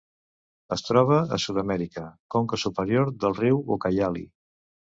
Es 0.75 0.83
troba 0.85 1.19
a 1.37 1.39
Sud-amèrica: 1.43 2.05
conca 2.37 2.61
superior 2.65 3.15
del 3.25 3.39
riu 3.45 3.63
Ucayali. 3.77 4.27